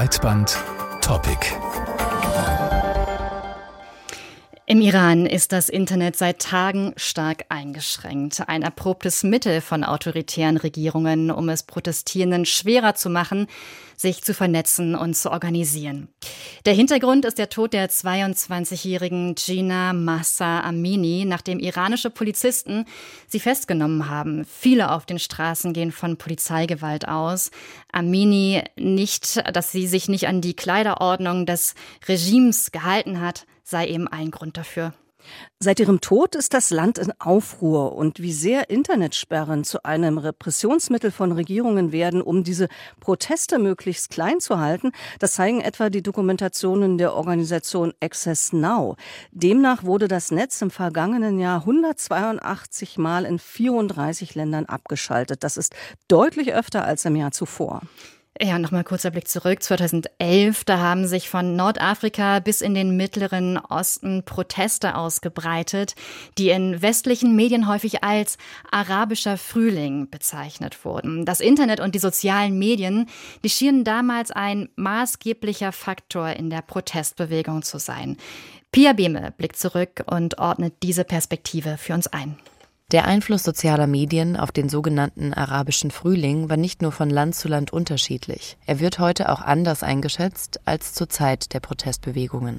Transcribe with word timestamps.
Breitband 0.00 0.48
Topic. 1.02 1.99
Im 4.70 4.82
Iran 4.82 5.26
ist 5.26 5.50
das 5.50 5.68
Internet 5.68 6.14
seit 6.14 6.38
Tagen 6.38 6.92
stark 6.94 7.44
eingeschränkt. 7.48 8.44
Ein 8.46 8.62
erprobtes 8.62 9.24
Mittel 9.24 9.62
von 9.62 9.82
autoritären 9.82 10.56
Regierungen, 10.56 11.32
um 11.32 11.48
es 11.48 11.64
Protestierenden 11.64 12.46
schwerer 12.46 12.94
zu 12.94 13.10
machen, 13.10 13.48
sich 13.96 14.22
zu 14.22 14.32
vernetzen 14.32 14.94
und 14.94 15.14
zu 15.14 15.32
organisieren. 15.32 16.06
Der 16.66 16.74
Hintergrund 16.74 17.24
ist 17.24 17.38
der 17.38 17.48
Tod 17.48 17.72
der 17.72 17.90
22-jährigen 17.90 19.34
Gina 19.34 19.92
Massa 19.92 20.60
Amini, 20.60 21.24
nachdem 21.24 21.58
iranische 21.58 22.08
Polizisten 22.08 22.84
sie 23.26 23.40
festgenommen 23.40 24.08
haben. 24.08 24.44
Viele 24.44 24.92
auf 24.92 25.04
den 25.04 25.18
Straßen 25.18 25.72
gehen 25.72 25.90
von 25.90 26.16
Polizeigewalt 26.16 27.08
aus. 27.08 27.50
Amini 27.90 28.62
nicht, 28.76 29.42
dass 29.52 29.72
sie 29.72 29.88
sich 29.88 30.08
nicht 30.08 30.28
an 30.28 30.40
die 30.40 30.54
Kleiderordnung 30.54 31.44
des 31.44 31.74
Regimes 32.06 32.70
gehalten 32.70 33.20
hat, 33.20 33.46
sei 33.70 33.88
eben 33.88 34.08
ein 34.08 34.30
Grund 34.30 34.56
dafür. 34.56 34.92
Seit 35.58 35.80
ihrem 35.80 36.00
Tod 36.00 36.34
ist 36.34 36.54
das 36.54 36.70
Land 36.70 36.96
in 36.96 37.12
Aufruhr 37.20 37.94
und 37.94 38.20
wie 38.20 38.32
sehr 38.32 38.70
Internetsperren 38.70 39.64
zu 39.64 39.84
einem 39.84 40.16
Repressionsmittel 40.16 41.10
von 41.10 41.32
Regierungen 41.32 41.92
werden, 41.92 42.22
um 42.22 42.42
diese 42.42 42.68
Proteste 43.00 43.58
möglichst 43.58 44.10
klein 44.10 44.40
zu 44.40 44.58
halten, 44.58 44.92
das 45.18 45.34
zeigen 45.34 45.60
etwa 45.60 45.90
die 45.90 46.02
Dokumentationen 46.02 46.96
der 46.96 47.14
Organisation 47.14 47.92
Access 48.00 48.52
Now. 48.54 48.96
Demnach 49.32 49.84
wurde 49.84 50.08
das 50.08 50.30
Netz 50.30 50.62
im 50.62 50.70
vergangenen 50.70 51.38
Jahr 51.38 51.60
182 51.60 52.96
Mal 52.96 53.26
in 53.26 53.38
34 53.38 54.34
Ländern 54.34 54.66
abgeschaltet. 54.66 55.44
Das 55.44 55.58
ist 55.58 55.74
deutlich 56.08 56.54
öfter 56.54 56.84
als 56.84 57.04
im 57.04 57.16
Jahr 57.16 57.32
zuvor. 57.32 57.82
Ja, 58.38 58.58
nochmal 58.58 58.84
kurzer 58.84 59.10
Blick 59.10 59.28
zurück. 59.28 59.62
2011, 59.62 60.64
da 60.64 60.78
haben 60.78 61.06
sich 61.06 61.28
von 61.28 61.56
Nordafrika 61.56 62.38
bis 62.38 62.60
in 62.62 62.74
den 62.74 62.96
Mittleren 62.96 63.58
Osten 63.58 64.22
Proteste 64.24 64.94
ausgebreitet, 64.94 65.94
die 66.38 66.50
in 66.50 66.80
westlichen 66.80 67.34
Medien 67.34 67.66
häufig 67.66 68.04
als 68.04 68.38
arabischer 68.70 69.36
Frühling 69.36 70.08
bezeichnet 70.08 70.84
wurden. 70.84 71.26
Das 71.26 71.40
Internet 71.40 71.80
und 71.80 71.94
die 71.94 71.98
sozialen 71.98 72.58
Medien, 72.58 73.10
die 73.44 73.50
schienen 73.50 73.84
damals 73.84 74.30
ein 74.30 74.70
maßgeblicher 74.76 75.72
Faktor 75.72 76.30
in 76.30 76.50
der 76.50 76.62
Protestbewegung 76.62 77.62
zu 77.62 77.78
sein. 77.78 78.16
Pia 78.72 78.92
Behme 78.92 79.34
blickt 79.36 79.58
zurück 79.58 80.04
und 80.06 80.38
ordnet 80.38 80.74
diese 80.82 81.04
Perspektive 81.04 81.76
für 81.76 81.94
uns 81.94 82.06
ein. 82.06 82.38
Der 82.92 83.06
Einfluss 83.06 83.44
sozialer 83.44 83.86
Medien 83.86 84.36
auf 84.36 84.50
den 84.50 84.68
sogenannten 84.68 85.32
arabischen 85.32 85.92
Frühling 85.92 86.50
war 86.50 86.56
nicht 86.56 86.82
nur 86.82 86.90
von 86.90 87.08
Land 87.08 87.36
zu 87.36 87.46
Land 87.46 87.72
unterschiedlich. 87.72 88.56
Er 88.66 88.80
wird 88.80 88.98
heute 88.98 89.28
auch 89.28 89.40
anders 89.40 89.84
eingeschätzt 89.84 90.58
als 90.64 90.92
zur 90.92 91.08
Zeit 91.08 91.54
der 91.54 91.60
Protestbewegungen. 91.60 92.58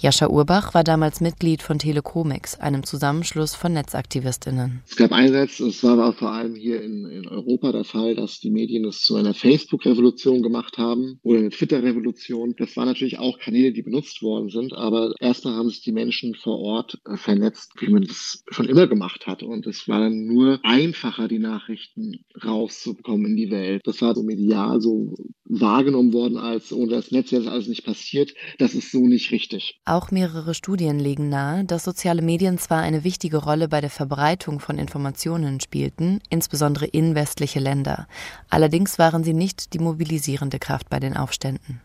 Jascha 0.00 0.28
Urbach 0.28 0.72
war 0.72 0.84
damals 0.84 1.20
Mitglied 1.20 1.60
von 1.60 1.78
Telekomics, 1.78 2.58
einem 2.58 2.82
Zusammenschluss 2.82 3.54
von 3.54 3.74
Netzaktivistinnen. 3.74 4.80
Es 4.88 4.96
gab 4.96 5.12
einerseits, 5.12 5.60
es 5.60 5.82
war 5.84 5.98
aber 5.98 6.14
vor 6.14 6.30
allem 6.30 6.54
hier 6.54 6.80
in, 6.80 7.04
in 7.04 7.28
Europa 7.28 7.72
der 7.72 7.84
Fall, 7.84 8.14
dass 8.14 8.40
die 8.40 8.50
Medien 8.50 8.86
es 8.86 9.02
zu 9.02 9.16
einer 9.16 9.34
Facebook-Revolution 9.34 10.42
gemacht 10.42 10.78
haben 10.78 11.18
oder 11.22 11.40
eine 11.40 11.50
Twitter-Revolution. 11.50 12.54
Das 12.56 12.74
waren 12.78 12.86
natürlich 12.86 13.18
auch 13.18 13.38
Kanäle, 13.38 13.72
die 13.72 13.82
benutzt 13.82 14.22
worden 14.22 14.48
sind, 14.48 14.72
aber 14.72 15.12
erstmal 15.20 15.56
haben 15.56 15.68
sich 15.68 15.82
die 15.82 15.92
Menschen 15.92 16.34
vor 16.36 16.58
Ort 16.58 16.98
vernetzt, 17.16 17.72
wie 17.80 17.90
man 17.90 18.04
das 18.04 18.44
schon 18.50 18.66
immer 18.66 18.86
gemacht 18.86 19.26
hat. 19.26 19.42
Und 19.42 19.57
es 19.66 19.88
war 19.88 20.00
dann 20.00 20.26
nur 20.26 20.60
einfacher, 20.62 21.28
die 21.28 21.38
Nachrichten 21.38 22.24
rauszubekommen 22.44 23.26
in 23.26 23.36
die 23.36 23.50
Welt. 23.50 23.82
Das 23.84 24.00
war 24.02 24.14
so 24.14 24.22
medial 24.22 24.80
so 24.80 25.14
wahrgenommen 25.44 26.12
worden 26.12 26.36
als, 26.36 26.72
ohne 26.72 26.90
das 26.92 27.10
Netz 27.10 27.32
wäre 27.32 27.44
das 27.44 27.52
alles 27.52 27.68
nicht 27.68 27.84
passiert. 27.84 28.34
Das 28.58 28.74
ist 28.74 28.92
so 28.92 29.06
nicht 29.06 29.30
richtig. 29.30 29.80
Auch 29.84 30.10
mehrere 30.10 30.54
Studien 30.54 30.98
legen 30.98 31.28
nahe, 31.28 31.64
dass 31.64 31.84
soziale 31.84 32.22
Medien 32.22 32.58
zwar 32.58 32.82
eine 32.82 33.04
wichtige 33.04 33.38
Rolle 33.38 33.68
bei 33.68 33.80
der 33.80 33.90
Verbreitung 33.90 34.60
von 34.60 34.78
Informationen 34.78 35.60
spielten, 35.60 36.20
insbesondere 36.30 36.86
in 36.86 37.14
westliche 37.14 37.60
Länder. 37.60 38.06
Allerdings 38.50 38.98
waren 38.98 39.24
sie 39.24 39.34
nicht 39.34 39.72
die 39.74 39.78
mobilisierende 39.78 40.58
Kraft 40.58 40.90
bei 40.90 41.00
den 41.00 41.16
Aufständen. 41.16 41.80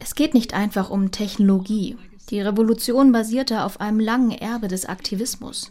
Es 0.00 0.14
geht 0.14 0.34
nicht 0.34 0.54
einfach 0.54 0.90
um 0.90 1.10
Technologie. 1.10 1.96
Die 2.30 2.40
Revolution 2.40 3.12
basierte 3.12 3.64
auf 3.64 3.80
einem 3.80 4.00
langen 4.00 4.30
Erbe 4.30 4.68
des 4.68 4.86
Aktivismus. 4.86 5.70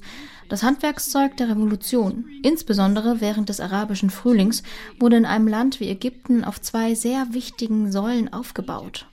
Das 0.50 0.62
Handwerkszeug 0.62 1.36
der 1.38 1.50
Revolution, 1.50 2.26
insbesondere 2.44 3.22
während 3.22 3.50
des 3.50 3.60
arabischen 3.60 4.10
Frühlings, 4.10 4.62
wurde 5.00 5.18
in 5.18 5.26
einem 5.26 5.48
Land 5.48 5.80
wie 5.80 5.90
Ägypten 5.90 6.44
auf 6.44 6.62
zwei 6.62 6.94
sehr 6.94 7.28
wichtigen 7.32 7.92
Säulen 7.92 8.32
aufgebaut. 8.32 9.08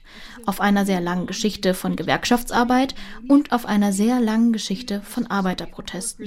Auf 0.46 0.60
einer 0.60 0.86
sehr 0.86 1.00
langen 1.00 1.26
Geschichte 1.26 1.74
von 1.74 1.96
Gewerkschaftsarbeit 1.96 2.94
und 3.28 3.52
auf 3.52 3.66
einer 3.66 3.92
sehr 3.92 4.20
langen 4.20 4.52
Geschichte 4.52 5.02
von 5.02 5.26
Arbeiterprotesten. 5.26 6.24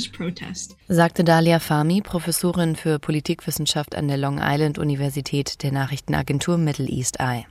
Sagte 0.87 1.23
Dalia 1.23 1.59
Fahmy, 1.59 2.01
Professorin 2.01 2.75
für 2.75 2.99
Politikwissenschaft 2.99 3.95
an 3.95 4.07
der 4.07 4.17
Long 4.17 4.39
Island 4.41 4.77
Universität 4.77 5.63
der 5.63 5.71
Nachrichtenagentur 5.71 6.57
Middle 6.57 6.87
East 6.87 7.19
Eye. 7.19 7.45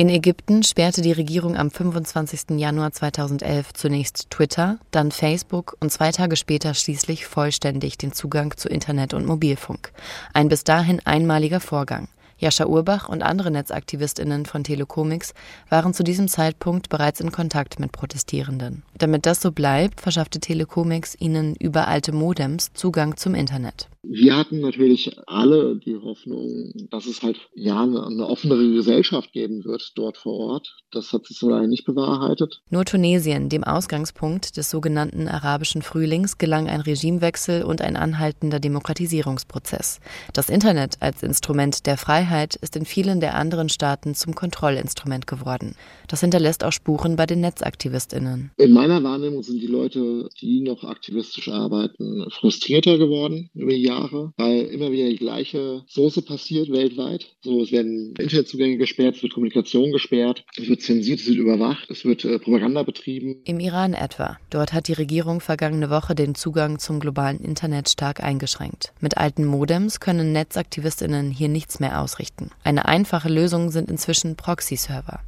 In 0.00 0.08
Ägypten 0.08 0.62
sperrte 0.62 1.02
die 1.02 1.12
Regierung 1.12 1.58
am 1.58 1.70
25. 1.70 2.58
Januar 2.58 2.90
2011 2.90 3.74
zunächst 3.74 4.30
Twitter, 4.30 4.78
dann 4.90 5.12
Facebook 5.12 5.76
und 5.78 5.92
zwei 5.92 6.10
Tage 6.10 6.36
später 6.36 6.72
schließlich 6.72 7.26
vollständig 7.26 7.98
den 7.98 8.14
Zugang 8.14 8.56
zu 8.56 8.70
Internet 8.70 9.12
und 9.12 9.26
Mobilfunk. 9.26 9.92
Ein 10.32 10.48
bis 10.48 10.64
dahin 10.64 11.00
einmaliger 11.04 11.60
Vorgang. 11.60 12.08
Jascha 12.40 12.64
Urbach 12.64 13.08
und 13.08 13.22
andere 13.22 13.50
Netzaktivistinnen 13.50 14.46
von 14.46 14.64
Telekomics 14.64 15.34
waren 15.68 15.92
zu 15.92 16.02
diesem 16.02 16.26
Zeitpunkt 16.26 16.88
bereits 16.88 17.20
in 17.20 17.30
Kontakt 17.30 17.78
mit 17.78 17.92
Protestierenden. 17.92 18.82
Damit 18.96 19.26
das 19.26 19.42
so 19.42 19.52
bleibt, 19.52 20.00
verschaffte 20.00 20.40
Telekomics 20.40 21.14
ihnen 21.18 21.54
über 21.54 21.86
alte 21.86 22.12
Modems 22.12 22.72
Zugang 22.72 23.18
zum 23.18 23.34
Internet. 23.34 23.89
Wir 24.02 24.36
hatten 24.36 24.60
natürlich 24.60 25.18
alle 25.26 25.76
die 25.76 25.96
Hoffnung, 25.96 26.72
dass 26.90 27.06
es 27.06 27.22
halt 27.22 27.38
ja 27.54 27.82
eine, 27.82 28.06
eine 28.06 28.26
offenere 28.26 28.72
Gesellschaft 28.72 29.32
geben 29.32 29.64
wird 29.64 29.92
dort 29.94 30.16
vor 30.16 30.38
Ort. 30.38 30.78
Das 30.90 31.12
hat 31.12 31.26
sich 31.26 31.38
so 31.38 31.50
leider 31.50 31.66
nicht 31.66 31.84
bewahrheitet. 31.84 32.62
Nur 32.70 32.86
Tunesien, 32.86 33.50
dem 33.50 33.62
Ausgangspunkt 33.62 34.56
des 34.56 34.70
sogenannten 34.70 35.28
arabischen 35.28 35.82
Frühlings, 35.82 36.38
gelang 36.38 36.66
ein 36.68 36.80
Regimewechsel 36.80 37.62
und 37.62 37.82
ein 37.82 37.96
anhaltender 37.96 38.58
Demokratisierungsprozess. 38.58 40.00
Das 40.32 40.48
Internet 40.48 40.96
als 41.00 41.22
Instrument 41.22 41.86
der 41.86 41.98
Freiheit 41.98 42.56
ist 42.56 42.76
in 42.76 42.86
vielen 42.86 43.20
der 43.20 43.34
anderen 43.34 43.68
Staaten 43.68 44.14
zum 44.14 44.34
Kontrollinstrument 44.34 45.26
geworden. 45.26 45.74
Das 46.08 46.20
hinterlässt 46.20 46.64
auch 46.64 46.72
Spuren 46.72 47.16
bei 47.16 47.26
den 47.26 47.40
Netzaktivistinnen. 47.40 48.50
In 48.56 48.72
meiner 48.72 49.02
Wahrnehmung 49.02 49.42
sind 49.42 49.60
die 49.60 49.66
Leute, 49.66 50.30
die 50.40 50.62
noch 50.62 50.84
aktivistisch 50.84 51.48
arbeiten, 51.48 52.24
frustrierter 52.30 52.96
geworden 52.96 53.50
über 53.54 53.72
die 53.72 53.89
Jahre, 53.90 54.32
weil 54.36 54.62
immer 54.62 54.92
wieder 54.92 55.08
die 55.08 55.16
gleiche 55.16 55.82
Soße 55.88 56.22
passiert 56.22 56.70
weltweit. 56.70 57.26
So, 57.42 57.62
es 57.62 57.72
werden 57.72 58.14
Internetzugänge 58.18 58.76
gesperrt, 58.76 59.16
es 59.16 59.22
wird 59.22 59.34
Kommunikation 59.34 59.92
gesperrt, 59.92 60.44
es 60.56 60.68
wird 60.68 60.82
zensiert, 60.82 61.20
es 61.20 61.26
wird 61.26 61.38
überwacht, 61.38 61.90
es 61.90 62.04
wird 62.04 62.24
äh, 62.24 62.38
Propaganda 62.38 62.82
betrieben. 62.82 63.36
Im 63.44 63.60
Iran 63.60 63.94
etwa. 63.94 64.38
Dort 64.50 64.72
hat 64.72 64.88
die 64.88 64.92
Regierung 64.92 65.40
vergangene 65.40 65.90
Woche 65.90 66.14
den 66.14 66.34
Zugang 66.34 66.78
zum 66.78 67.00
globalen 67.00 67.40
Internet 67.40 67.88
stark 67.88 68.22
eingeschränkt. 68.22 68.92
Mit 69.00 69.16
alten 69.16 69.44
Modems 69.44 70.00
können 70.00 70.32
Netzaktivistinnen 70.32 71.30
hier 71.30 71.48
nichts 71.48 71.80
mehr 71.80 72.00
ausrichten. 72.00 72.50
Eine 72.64 72.86
einfache 72.86 73.28
Lösung 73.28 73.70
sind 73.70 73.90
inzwischen 73.90 74.36
Proxy-Server. 74.36 75.20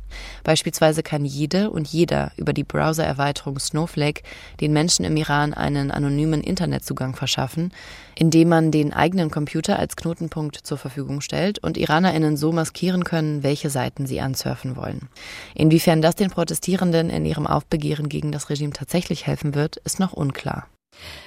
Beispielsweise 0.44 1.02
kann 1.02 1.24
jede 1.24 1.70
und 1.70 1.88
jeder 1.88 2.32
über 2.36 2.52
die 2.52 2.64
Browser-Erweiterung 2.64 3.58
Snowflake 3.58 4.22
den 4.60 4.72
Menschen 4.72 5.04
im 5.04 5.16
Iran 5.16 5.54
einen 5.54 5.90
anonymen 5.90 6.42
Internetzugang 6.42 7.14
verschaffen, 7.16 7.72
indem 8.14 8.48
man 8.48 8.70
den 8.70 8.92
eigenen 8.92 9.30
Computer 9.30 9.78
als 9.78 9.96
Knotenpunkt 9.96 10.56
zur 10.56 10.78
Verfügung 10.78 11.20
stellt 11.20 11.58
und 11.58 11.76
IranerInnen 11.76 12.36
so 12.36 12.52
maskieren 12.52 13.04
können, 13.04 13.42
welche 13.42 13.70
Seiten 13.70 14.06
sie 14.06 14.20
ansurfen 14.20 14.76
wollen. 14.76 15.08
Inwiefern 15.54 16.02
das 16.02 16.16
den 16.16 16.30
Protestierenden 16.30 17.10
in 17.10 17.24
ihrem 17.24 17.46
Aufbegehren 17.46 18.08
gegen 18.08 18.32
das 18.32 18.50
Regime 18.50 18.72
tatsächlich 18.72 19.26
helfen 19.26 19.54
wird, 19.54 19.76
ist 19.78 20.00
noch 20.00 20.12
unklar. 20.12 20.66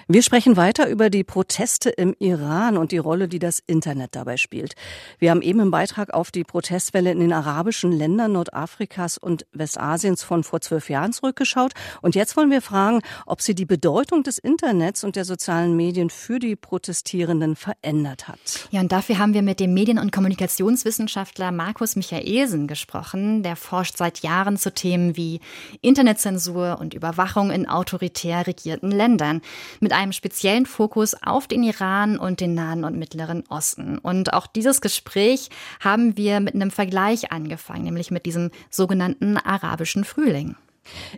Wir 0.07 0.21
sprechen 0.21 0.55
weiter 0.55 0.87
über 0.87 1.09
die 1.09 1.23
Proteste 1.23 1.89
im 1.89 2.15
Iran 2.19 2.77
und 2.77 2.91
die 2.91 2.99
Rolle, 2.99 3.27
die 3.27 3.39
das 3.39 3.57
Internet 3.65 4.15
dabei 4.15 4.37
spielt. 4.37 4.75
Wir 5.17 5.31
haben 5.31 5.41
eben 5.41 5.59
im 5.59 5.71
Beitrag 5.71 6.13
auf 6.13 6.29
die 6.29 6.43
Protestwelle 6.43 7.11
in 7.11 7.21
den 7.21 7.33
arabischen 7.33 7.91
Ländern 7.91 8.33
Nordafrikas 8.33 9.17
und 9.17 9.47
Westasiens 9.51 10.21
von 10.21 10.43
vor 10.43 10.61
zwölf 10.61 10.91
Jahren 10.91 11.11
zurückgeschaut. 11.11 11.71
Und 12.03 12.13
jetzt 12.13 12.37
wollen 12.37 12.51
wir 12.51 12.61
fragen, 12.61 13.01
ob 13.25 13.41
sie 13.41 13.55
die 13.55 13.65
Bedeutung 13.65 14.21
des 14.21 14.37
Internets 14.37 15.03
und 15.03 15.15
der 15.15 15.25
sozialen 15.25 15.75
Medien 15.75 16.11
für 16.11 16.37
die 16.37 16.55
Protestierenden 16.55 17.55
verändert 17.55 18.27
hat. 18.27 18.69
Ja, 18.69 18.81
und 18.81 18.91
dafür 18.91 19.17
haben 19.17 19.33
wir 19.33 19.41
mit 19.41 19.59
dem 19.59 19.73
Medien- 19.73 19.97
und 19.97 20.11
Kommunikationswissenschaftler 20.11 21.51
Markus 21.51 21.95
Michaelsen 21.95 22.67
gesprochen. 22.67 23.41
Der 23.41 23.55
forscht 23.55 23.97
seit 23.97 24.19
Jahren 24.19 24.57
zu 24.57 24.71
Themen 24.71 25.17
wie 25.17 25.39
Internetzensur 25.81 26.77
und 26.79 26.93
Überwachung 26.93 27.49
in 27.49 27.67
autoritär 27.67 28.45
regierten 28.45 28.91
Ländern. 28.91 29.41
mit 29.79 29.94
einem 29.95 30.11
speziellen 30.11 30.65
Fokus 30.65 31.15
auf 31.23 31.47
den 31.47 31.63
Iran 31.63 32.17
und 32.17 32.41
den 32.41 32.53
Nahen 32.53 32.83
und 32.83 32.97
Mittleren 32.97 33.43
Osten. 33.49 33.97
Und 33.97 34.33
auch 34.33 34.47
dieses 34.47 34.81
Gespräch 34.81 35.49
haben 35.79 36.17
wir 36.17 36.39
mit 36.39 36.53
einem 36.53 36.71
Vergleich 36.71 37.31
angefangen, 37.31 37.85
nämlich 37.85 38.11
mit 38.11 38.25
diesem 38.25 38.51
sogenannten 38.69 39.37
arabischen 39.37 40.03
Frühling. 40.03 40.55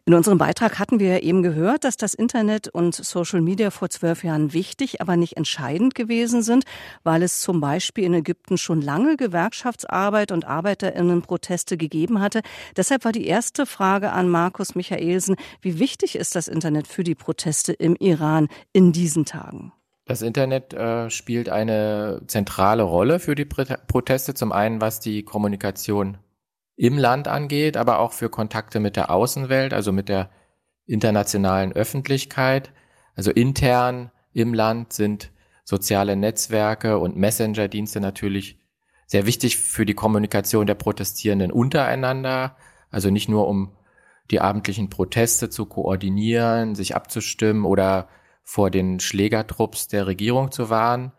In 0.05 0.13
unserem 0.13 0.37
Beitrag 0.37 0.79
hatten 0.79 0.99
wir 0.99 1.23
eben 1.23 1.43
gehört, 1.43 1.83
dass 1.83 1.97
das 1.97 2.13
Internet 2.13 2.67
und 2.67 2.95
Social 2.95 3.41
Media 3.41 3.71
vor 3.71 3.89
zwölf 3.89 4.23
Jahren 4.23 4.53
wichtig, 4.53 5.01
aber 5.01 5.17
nicht 5.17 5.37
entscheidend 5.37 5.95
gewesen 5.95 6.41
sind, 6.41 6.65
weil 7.03 7.23
es 7.23 7.39
zum 7.39 7.59
Beispiel 7.59 8.05
in 8.05 8.13
Ägypten 8.13 8.57
schon 8.57 8.81
lange 8.81 9.17
Gewerkschaftsarbeit 9.17 10.31
und 10.31 10.45
Arbeiterinnenproteste 10.45 11.77
gegeben 11.77 12.21
hatte. 12.21 12.41
Deshalb 12.75 13.05
war 13.05 13.11
die 13.11 13.27
erste 13.27 13.65
Frage 13.65 14.11
an 14.11 14.29
Markus 14.29 14.75
Michaelsen, 14.75 15.35
wie 15.61 15.79
wichtig 15.79 16.15
ist 16.15 16.35
das 16.35 16.47
Internet 16.47 16.87
für 16.87 17.03
die 17.03 17.15
Proteste 17.15 17.73
im 17.73 17.95
Iran 17.95 18.47
in 18.73 18.91
diesen 18.91 19.25
Tagen? 19.25 19.73
Das 20.05 20.21
Internet 20.21 20.73
äh, 20.73 21.09
spielt 21.09 21.49
eine 21.49 22.21
zentrale 22.27 22.83
Rolle 22.83 23.19
für 23.19 23.35
die 23.35 23.43
Proteste. 23.43 24.33
Zum 24.33 24.53
einen, 24.53 24.79
was 24.79 25.01
die 25.01 25.23
Kommunikation 25.23 26.17
im 26.77 26.97
Land 26.97 27.27
angeht, 27.27 27.75
aber 27.75 27.99
auch 27.99 28.13
für 28.13 28.29
Kontakte 28.29 28.79
mit 28.79 28.95
der 28.95 29.09
Außenwelt, 29.09 29.73
also 29.73 29.91
mit 29.91 30.07
der 30.07 30.29
internationalen 30.85 31.73
Öffentlichkeit. 31.73 32.71
Also 33.15 33.31
intern 33.31 34.11
im 34.31 34.53
Land 34.53 34.93
sind 34.93 35.31
soziale 35.65 36.15
Netzwerke 36.15 36.99
und 36.99 37.17
Messenger-Dienste 37.17 37.99
natürlich 37.99 38.59
sehr 39.07 39.25
wichtig 39.25 39.57
für 39.57 39.85
die 39.85 39.95
Kommunikation 39.95 40.67
der 40.67 40.75
Protestierenden 40.75 41.51
untereinander. 41.51 42.55
Also 42.91 43.09
nicht 43.09 43.27
nur 43.27 43.47
um 43.47 43.73
die 44.29 44.39
abendlichen 44.39 44.89
Proteste 44.89 45.49
zu 45.49 45.65
koordinieren, 45.65 46.75
sich 46.75 46.95
abzustimmen 46.95 47.65
oder 47.65 48.07
vor 48.43 48.69
den 48.69 48.99
Schlägertrupps 48.99 49.87
der 49.87 50.05
Regierung 50.05 50.51
zu 50.51 50.69
warnen, 50.69 51.11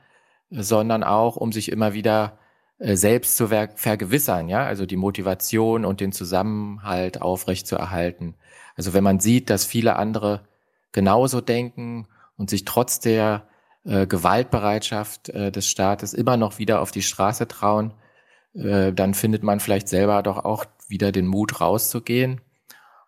sondern 0.50 1.02
auch 1.02 1.36
um 1.36 1.52
sich 1.52 1.70
immer 1.70 1.94
wieder 1.94 2.38
selbst 2.78 3.36
zu 3.36 3.48
vergewissern, 3.48 4.48
ja, 4.48 4.64
also 4.64 4.86
die 4.86 4.96
Motivation 4.96 5.84
und 5.84 6.00
den 6.00 6.12
Zusammenhalt 6.12 7.20
aufrechtzuerhalten. 7.20 8.36
Also 8.76 8.94
wenn 8.94 9.02
man 9.02 9.18
sieht, 9.18 9.50
dass 9.50 9.64
viele 9.64 9.96
andere 9.96 10.42
genauso 10.92 11.40
denken 11.40 12.06
und 12.36 12.50
sich 12.50 12.64
trotz 12.64 13.00
der 13.00 13.48
äh, 13.84 14.06
Gewaltbereitschaft 14.06 15.30
äh, 15.30 15.50
des 15.50 15.68
Staates 15.68 16.14
immer 16.14 16.36
noch 16.36 16.58
wieder 16.58 16.80
auf 16.80 16.92
die 16.92 17.02
Straße 17.02 17.48
trauen, 17.48 17.94
äh, 18.54 18.92
dann 18.92 19.14
findet 19.14 19.42
man 19.42 19.60
vielleicht 19.60 19.88
selber 19.88 20.22
doch 20.22 20.44
auch 20.44 20.64
wieder 20.86 21.10
den 21.10 21.26
Mut 21.26 21.60
rauszugehen. 21.60 22.40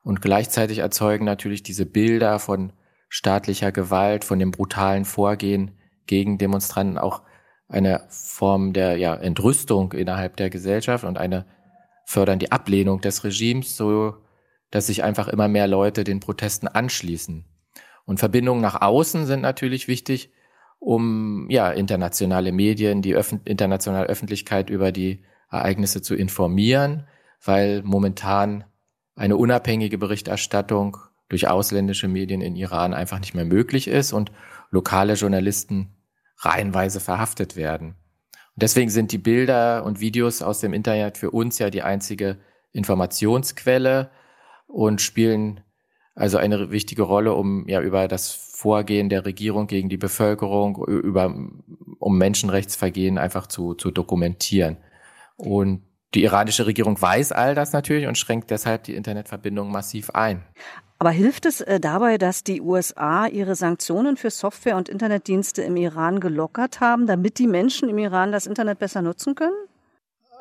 Und 0.02 0.22
gleichzeitig 0.22 0.78
erzeugen 0.78 1.24
natürlich 1.24 1.62
diese 1.62 1.86
Bilder 1.86 2.38
von 2.38 2.72
staatlicher 3.08 3.70
Gewalt, 3.70 4.24
von 4.24 4.38
dem 4.38 4.50
brutalen 4.50 5.04
Vorgehen 5.04 5.72
gegen 6.06 6.38
Demonstranten 6.38 6.98
auch 6.98 7.22
eine 7.70 8.02
Form 8.08 8.72
der 8.72 8.96
ja, 8.96 9.14
Entrüstung 9.14 9.92
innerhalb 9.92 10.36
der 10.36 10.50
Gesellschaft 10.50 11.04
und 11.04 11.16
eine 11.16 11.46
fördern 12.04 12.40
die 12.40 12.52
Ablehnung 12.52 13.00
des 13.00 13.24
Regimes, 13.24 13.76
so 13.76 14.16
dass 14.70 14.88
sich 14.88 15.02
einfach 15.02 15.28
immer 15.28 15.48
mehr 15.48 15.66
Leute 15.66 16.04
den 16.04 16.20
Protesten 16.20 16.68
anschließen. 16.68 17.44
Und 18.04 18.18
Verbindungen 18.18 18.60
nach 18.60 18.80
außen 18.82 19.26
sind 19.26 19.40
natürlich 19.40 19.88
wichtig, 19.88 20.32
um 20.80 21.48
ja 21.50 21.70
internationale 21.70 22.52
Medien, 22.52 23.02
die 23.02 23.14
Öffn 23.14 23.40
internationale 23.44 24.06
Öffentlichkeit 24.06 24.70
über 24.70 24.90
die 24.90 25.22
Ereignisse 25.50 26.02
zu 26.02 26.14
informieren, 26.14 27.06
weil 27.44 27.82
momentan 27.82 28.64
eine 29.14 29.36
unabhängige 29.36 29.98
Berichterstattung 29.98 30.96
durch 31.28 31.48
ausländische 31.48 32.08
Medien 32.08 32.40
in 32.40 32.56
Iran 32.56 32.94
einfach 32.94 33.20
nicht 33.20 33.34
mehr 33.34 33.44
möglich 33.44 33.86
ist 33.86 34.12
und 34.12 34.32
lokale 34.70 35.14
Journalisten 35.14 35.94
reihenweise 36.40 37.00
verhaftet 37.00 37.56
werden. 37.56 37.96
Und 38.54 38.62
deswegen 38.62 38.90
sind 38.90 39.12
die 39.12 39.18
Bilder 39.18 39.84
und 39.84 40.00
Videos 40.00 40.42
aus 40.42 40.60
dem 40.60 40.72
Internet 40.72 41.18
für 41.18 41.30
uns 41.30 41.58
ja 41.58 41.70
die 41.70 41.82
einzige 41.82 42.38
Informationsquelle 42.72 44.10
und 44.66 45.00
spielen 45.00 45.60
also 46.14 46.38
eine 46.38 46.70
wichtige 46.70 47.02
Rolle, 47.02 47.34
um 47.34 47.66
ja 47.68 47.80
über 47.80 48.08
das 48.08 48.30
Vorgehen 48.32 49.08
der 49.08 49.24
Regierung 49.24 49.66
gegen 49.66 49.88
die 49.88 49.96
Bevölkerung, 49.96 50.84
über, 50.86 51.34
um 51.98 52.18
Menschenrechtsvergehen 52.18 53.16
einfach 53.16 53.46
zu, 53.46 53.74
zu 53.74 53.90
dokumentieren. 53.90 54.76
Und 55.36 55.82
die 56.14 56.24
iranische 56.24 56.66
Regierung 56.66 57.00
weiß 57.00 57.32
all 57.32 57.54
das 57.54 57.72
natürlich 57.72 58.06
und 58.06 58.18
schränkt 58.18 58.50
deshalb 58.50 58.84
die 58.84 58.94
Internetverbindung 58.94 59.70
massiv 59.70 60.10
ein. 60.10 60.42
Aber 60.98 61.10
hilft 61.10 61.46
es 61.46 61.62
äh, 61.62 61.80
dabei, 61.80 62.18
dass 62.18 62.44
die 62.44 62.60
USA 62.60 63.26
ihre 63.26 63.54
Sanktionen 63.54 64.16
für 64.16 64.30
Software- 64.30 64.76
und 64.76 64.88
Internetdienste 64.88 65.62
im 65.62 65.76
Iran 65.76 66.20
gelockert 66.20 66.80
haben, 66.80 67.06
damit 67.06 67.38
die 67.38 67.46
Menschen 67.46 67.88
im 67.88 67.96
Iran 67.96 68.32
das 68.32 68.46
Internet 68.46 68.78
besser 68.80 69.00
nutzen 69.00 69.34
können? 69.34 69.54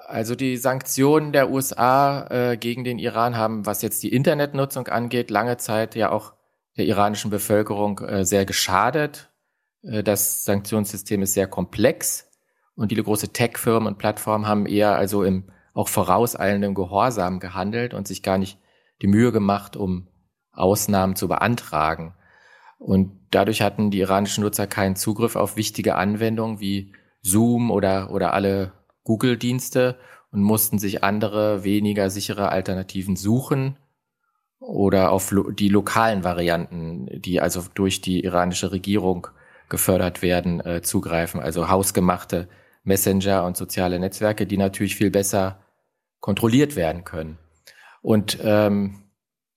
Also 0.08 0.36
die 0.36 0.58
Sanktionen 0.58 1.32
der 1.32 1.52
USA 1.52 2.28
äh, 2.30 2.58
gegen 2.58 2.84
den 2.84 3.00
Iran 3.00 3.38
haben, 3.38 3.66
was 3.66 3.84
jetzt 3.84 4.02
die 4.04 4.12
Internetnutzung 4.12 4.88
angeht, 4.88 5.30
lange 5.30 5.58
Zeit 5.58 5.96
ja 5.96 6.12
auch 6.12 6.34
der 6.78 6.86
iranischen 6.86 7.30
Bevölkerung 7.30 8.00
äh, 8.00 8.26
sehr 8.26 8.46
geschadet. 8.46 9.30
Äh, 9.84 10.04
das 10.04 10.44
Sanktionssystem 10.44 11.22
ist 11.22 11.36
sehr 11.36 11.48
komplex 11.48 12.30
und 12.76 12.90
viele 12.90 13.04
große 13.04 13.30
Tech-Firmen 13.30 13.88
und 13.88 13.98
Plattformen 13.98 14.48
haben 14.48 14.66
eher 14.66 14.96
also 14.96 15.24
im 15.24 15.46
auch 15.80 15.88
vorauseilendem 15.88 16.76
Gehorsam 16.76 17.40
gehandelt 17.40 17.94
und 17.94 18.06
sich 18.06 18.22
gar 18.22 18.38
nicht 18.38 18.60
die 19.02 19.08
Mühe 19.08 19.32
gemacht, 19.32 19.78
um 19.78 20.10
Ausnahmen 20.52 21.16
zu 21.16 21.30
beantragen. 21.30 22.14
Und 22.80 23.18
dadurch 23.32 23.62
hatten 23.62 23.90
die 23.90 24.00
iranischen 24.00 24.44
Nutzer 24.44 24.68
keinen 24.68 24.98
Zugriff 24.98 25.38
auf 25.38 25.56
wichtige 25.56 25.96
Anwendungen 25.96 26.60
wie 26.60 26.92
Zoom 27.22 27.72
oder, 27.72 28.12
oder 28.12 28.34
alle 28.34 28.74
Google-Dienste 29.06 29.98
und 30.32 30.44
mussten 30.44 30.80
sich 30.80 31.02
andere, 31.02 31.64
weniger 31.64 32.10
sichere 32.10 32.50
Alternativen 32.50 33.16
suchen 33.16 33.78
oder 34.60 35.14
auf 35.14 35.32
lo 35.32 35.50
die 35.50 35.70
lokalen 35.70 36.26
Varianten, 36.26 37.08
die 37.22 37.40
also 37.40 37.64
durch 37.74 38.02
die 38.02 38.26
iranische 38.26 38.74
Regierung 38.74 39.28
gefördert 39.70 40.22
werden, 40.22 40.60
äh, 40.60 40.82
zugreifen. 40.82 41.40
Also 41.40 41.70
hausgemachte 41.70 42.50
Messenger 42.84 43.46
und 43.46 43.56
soziale 43.56 43.98
Netzwerke, 43.98 44.46
die 44.46 44.58
natürlich 44.58 44.98
viel 44.98 45.10
besser 45.10 45.60
kontrolliert 46.20 46.76
werden 46.76 47.04
können. 47.04 47.38
Und 48.02 48.38
ähm, 48.44 49.04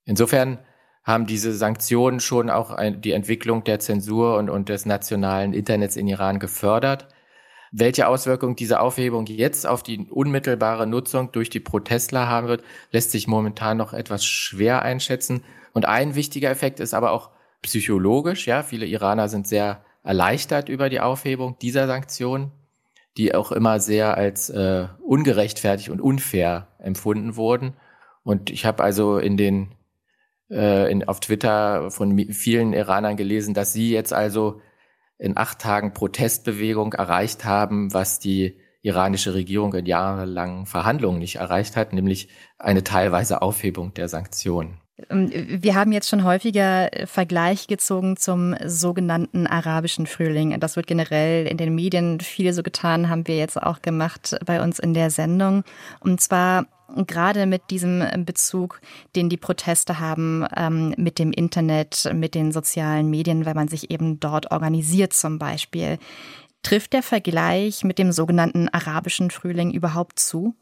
insofern 0.05 0.59
haben 1.03 1.25
diese 1.25 1.53
Sanktionen 1.53 2.19
schon 2.19 2.49
auch 2.49 2.71
ein, 2.71 3.01
die 3.01 3.11
Entwicklung 3.11 3.63
der 3.63 3.79
Zensur 3.79 4.37
und, 4.37 4.49
und 4.49 4.69
des 4.69 4.85
nationalen 4.85 5.53
Internets 5.53 5.97
in 5.97 6.07
Iran 6.07 6.39
gefördert. 6.39 7.07
Welche 7.71 8.07
Auswirkungen 8.07 8.55
diese 8.55 8.79
Aufhebung 8.79 9.25
jetzt 9.25 9.65
auf 9.65 9.83
die 9.83 10.07
unmittelbare 10.09 10.87
Nutzung 10.87 11.31
durch 11.31 11.49
die 11.49 11.59
Protestler 11.59 12.29
haben 12.29 12.47
wird, 12.47 12.63
lässt 12.91 13.11
sich 13.11 13.27
momentan 13.27 13.77
noch 13.77 13.93
etwas 13.93 14.23
schwer 14.25 14.83
einschätzen. 14.83 15.43
Und 15.73 15.85
ein 15.85 16.15
wichtiger 16.15 16.51
Effekt 16.51 16.79
ist 16.79 16.93
aber 16.93 17.11
auch 17.11 17.31
psychologisch. 17.63 18.45
Ja, 18.45 18.61
viele 18.61 18.85
Iraner 18.85 19.27
sind 19.27 19.47
sehr 19.47 19.83
erleichtert 20.03 20.69
über 20.69 20.89
die 20.89 20.99
Aufhebung 20.99 21.57
dieser 21.59 21.87
Sanktionen, 21.87 22.51
die 23.17 23.35
auch 23.35 23.51
immer 23.51 23.79
sehr 23.79 24.17
als 24.17 24.49
äh, 24.49 24.87
ungerechtfertigt 25.01 25.89
und 25.89 26.01
unfair 26.01 26.67
empfunden 26.79 27.35
wurden. 27.35 27.75
Und 28.23 28.49
ich 28.49 28.65
habe 28.65 28.83
also 28.83 29.17
in 29.17 29.37
den 29.37 29.75
äh, 30.49 30.91
in, 30.91 31.07
auf 31.07 31.19
Twitter 31.19 31.91
von 31.91 32.17
vielen 32.31 32.73
Iranern 32.73 33.17
gelesen, 33.17 33.53
dass 33.53 33.73
sie 33.73 33.91
jetzt 33.91 34.13
also 34.13 34.61
in 35.17 35.37
acht 35.37 35.59
Tagen 35.59 35.93
Protestbewegung 35.93 36.93
erreicht 36.93 37.45
haben, 37.45 37.93
was 37.93 38.19
die 38.19 38.59
iranische 38.81 39.33
Regierung 39.33 39.73
in 39.73 39.85
jahrelangen 39.85 40.65
Verhandlungen 40.65 41.19
nicht 41.19 41.37
erreicht 41.37 41.77
hat, 41.77 41.93
nämlich 41.93 42.29
eine 42.57 42.83
teilweise 42.83 43.41
Aufhebung 43.41 43.93
der 43.93 44.09
Sanktionen. 44.09 44.82
Ähm, 45.09 45.31
wir 45.33 45.75
haben 45.75 45.91
jetzt 45.91 46.09
schon 46.09 46.23
häufiger 46.23 46.89
Vergleich 47.05 47.67
gezogen 47.67 48.17
zum 48.17 48.55
sogenannten 48.65 49.47
arabischen 49.47 50.07
Frühling. 50.07 50.59
Das 50.59 50.75
wird 50.75 50.87
generell 50.87 51.47
in 51.47 51.57
den 51.57 51.75
Medien 51.75 52.19
viel 52.19 52.53
so 52.53 52.63
getan, 52.63 53.09
haben 53.09 53.27
wir 53.27 53.37
jetzt 53.37 53.61
auch 53.61 53.81
gemacht 53.81 54.37
bei 54.45 54.61
uns 54.61 54.79
in 54.79 54.93
der 54.93 55.09
Sendung. 55.09 55.63
Und 55.99 56.21
zwar 56.21 56.67
gerade 56.95 57.45
mit 57.45 57.71
diesem 57.71 58.03
Bezug, 58.25 58.79
den 59.15 59.29
die 59.29 59.37
Proteste 59.37 59.99
haben, 59.99 60.45
ähm, 60.55 60.93
mit 60.97 61.17
dem 61.17 61.31
Internet, 61.31 62.11
mit 62.13 62.35
den 62.35 62.51
sozialen 62.51 63.09
Medien, 63.09 63.45
weil 63.45 63.55
man 63.55 63.67
sich 63.67 63.89
eben 63.89 64.19
dort 64.19 64.51
organisiert 64.51 65.13
zum 65.13 65.39
Beispiel. 65.39 65.97
Trifft 66.61 66.93
der 66.93 67.03
Vergleich 67.03 67.83
mit 67.83 67.97
dem 67.99 68.11
sogenannten 68.11 68.69
arabischen 68.69 69.31
Frühling 69.31 69.71
überhaupt 69.71 70.19
zu? 70.19 70.55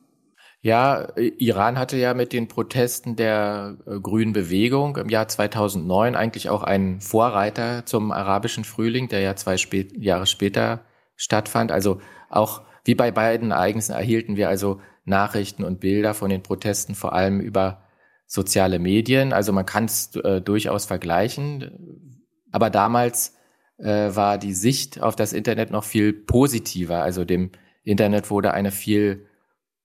Ja, 0.63 1.07
Iran 1.15 1.79
hatte 1.79 1.97
ja 1.97 2.13
mit 2.13 2.33
den 2.33 2.47
Protesten 2.47 3.15
der 3.15 3.77
äh, 3.87 3.99
Grünen 3.99 4.31
Bewegung 4.31 4.95
im 4.97 5.09
Jahr 5.09 5.27
2009 5.27 6.15
eigentlich 6.15 6.49
auch 6.49 6.61
einen 6.61 7.01
Vorreiter 7.01 7.83
zum 7.87 8.11
arabischen 8.11 8.63
Frühling, 8.63 9.07
der 9.09 9.21
ja 9.21 9.35
zwei 9.35 9.57
spät, 9.57 9.97
Jahre 9.97 10.27
später 10.27 10.85
stattfand. 11.15 11.71
Also 11.71 11.99
auch 12.29 12.61
wie 12.85 12.93
bei 12.93 13.09
beiden 13.09 13.49
Ereignissen 13.49 13.93
erhielten 13.93 14.37
wir 14.37 14.49
also 14.49 14.79
Nachrichten 15.03 15.63
und 15.63 15.79
Bilder 15.79 16.13
von 16.13 16.29
den 16.29 16.43
Protesten, 16.43 16.93
vor 16.93 17.13
allem 17.13 17.39
über 17.39 17.83
soziale 18.27 18.77
Medien. 18.77 19.33
Also 19.33 19.53
man 19.53 19.65
kann 19.65 19.85
es 19.85 20.15
äh, 20.15 20.41
durchaus 20.41 20.85
vergleichen. 20.85 22.21
Aber 22.51 22.69
damals 22.69 23.35
äh, 23.77 24.15
war 24.15 24.37
die 24.37 24.53
Sicht 24.53 25.01
auf 25.01 25.15
das 25.15 25.33
Internet 25.33 25.71
noch 25.71 25.85
viel 25.85 26.13
positiver. 26.13 27.01
Also 27.01 27.25
dem 27.25 27.51
Internet 27.83 28.29
wurde 28.29 28.53
eine 28.53 28.71
viel 28.71 29.25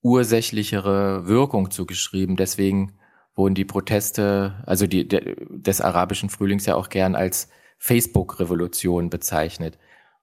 ursächlichere 0.06 1.26
Wirkung 1.26 1.72
zugeschrieben. 1.72 2.36
Deswegen 2.36 2.92
wurden 3.34 3.56
die 3.56 3.64
Proteste, 3.64 4.62
also 4.64 4.86
die 4.86 5.08
de, 5.08 5.36
des 5.50 5.80
arabischen 5.80 6.30
Frühlings 6.30 6.64
ja 6.64 6.76
auch 6.76 6.88
gern 6.88 7.16
als 7.16 7.48
Facebook-Revolution 7.78 9.10
bezeichnet. 9.10 9.78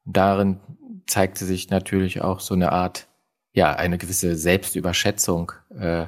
Und 0.06 0.16
darin 0.16 0.60
zeigte 1.06 1.44
sich 1.44 1.70
natürlich 1.70 2.22
auch 2.22 2.40
so 2.40 2.54
eine 2.54 2.72
Art, 2.72 3.08
ja, 3.52 3.76
eine 3.76 3.98
gewisse 3.98 4.38
Selbstüberschätzung 4.38 5.52
äh, 5.78 6.06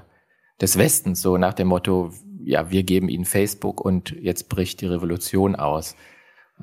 des 0.61 0.77
Westens, 0.77 1.21
so 1.21 1.37
nach 1.37 1.53
dem 1.53 1.67
Motto, 1.67 2.11
ja, 2.43 2.71
wir 2.71 2.83
geben 2.83 3.09
ihnen 3.09 3.25
Facebook 3.25 3.81
und 3.81 4.11
jetzt 4.11 4.47
bricht 4.47 4.79
die 4.79 4.87
Revolution 4.87 5.55
aus. 5.55 5.97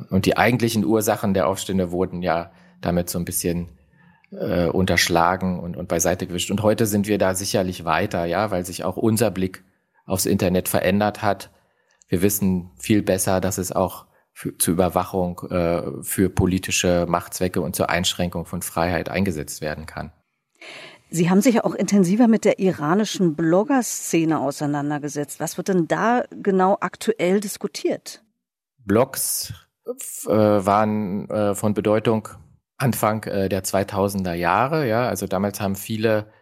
Und 0.09 0.25
die 0.25 0.39
eigentlichen 0.39 0.85
Ursachen 0.85 1.35
der 1.35 1.47
Aufstände 1.47 1.93
wurden 1.93 2.23
ja 2.23 2.53
damit 2.81 3.11
so 3.11 3.19
ein 3.19 3.27
bisschen 3.27 3.69
äh, 4.33 4.67
unterschlagen 4.67 5.61
und, 5.61 5.77
und 5.77 5.89
beiseite 5.89 6.27
gewischt. 6.27 6.51
Und 6.51 6.63
heute 6.63 6.87
sind 6.87 7.07
wir 7.07 7.19
da 7.19 7.35
sicherlich 7.35 7.85
weiter, 7.85 8.25
ja, 8.25 8.51
weil 8.51 8.65
sich 8.65 8.85
auch 8.85 8.97
unser 8.97 9.31
Blick 9.31 9.65
aufs 10.07 10.27
Internet 10.27 10.69
verändert 10.69 11.23
hat. 11.23 11.51
Wir 12.09 12.23
wissen 12.23 12.71
viel 12.79 13.03
besser, 13.03 13.41
dass 13.41 13.59
es 13.59 13.73
auch 13.73 14.07
für, 14.33 14.57
zur 14.57 14.75
Überwachung, 14.75 15.41
äh, 15.51 15.83
für 16.03 16.31
politische 16.31 17.07
Machtzwecke 17.09 17.61
und 17.61 17.77
zur 17.77 17.91
Einschränkung 17.91 18.47
von 18.47 18.63
Freiheit 18.63 19.09
eingesetzt 19.09 19.61
werden 19.61 19.87
kann. 19.87 20.13
Sie 21.11 21.29
haben 21.29 21.43
sich 21.43 21.57
ja 21.57 21.65
auch 21.65 21.75
intensiver 21.75 22.27
mit 22.27 22.47
der 22.47 22.59
iranischen 22.59 23.35
Blogger-Szene 23.35 24.41
auseinandergesetzt. 24.41 25.41
Was 25.41 25.59
wird 25.59 25.69
denn 25.69 25.87
da 25.87 26.25
genau 26.31 26.79
aktuell 26.81 27.41
diskutiert? 27.41 28.25
Blogs 28.79 29.53
äh, 30.27 30.31
waren 30.31 31.29
äh, 31.29 31.55
von 31.55 31.75
Bedeutung 31.75 32.29
Anfang 32.83 33.23
äh, 33.25 33.49
der 33.49 33.63
2000er 33.63 34.35
Jahre. 34.35 34.89
Ja, 34.89 35.09
also 35.09 35.29
damals 35.29 35.61
haben 35.61 35.77
viele 35.77 36.33